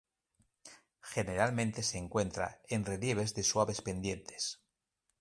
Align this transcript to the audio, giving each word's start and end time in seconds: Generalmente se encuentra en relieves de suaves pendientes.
Generalmente 1.03 1.83
se 1.83 1.99
encuentra 1.99 2.59
en 2.69 2.85
relieves 2.85 3.35
de 3.35 3.43
suaves 3.43 3.83
pendientes. 3.83 4.59